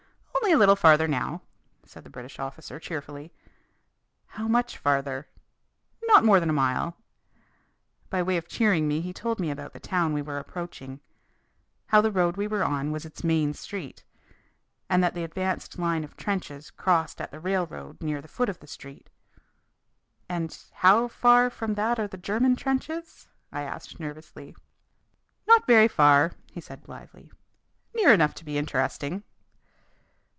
[0.43, 1.43] "Only a little farther now,"
[1.85, 3.31] said the British officer cheerfully.
[4.25, 5.27] "How much farther?"
[6.03, 6.97] "Not more than a mile,"
[8.09, 10.99] By way of cheering me he told me about the town we were approaching
[11.85, 14.03] how the road we were on was its main street,
[14.89, 18.59] and that the advanced line of trenches crossed at the railroad near the foot of
[18.59, 19.09] the street.
[20.27, 24.55] "And how far from that are the German trenches?" I asked nervously.
[25.47, 27.31] "Not very far," he said blithely.
[27.95, 29.23] "Near enough to be interesting."